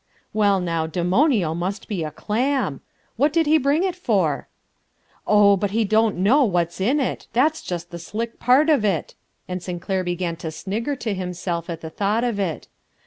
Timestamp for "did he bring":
3.31-3.83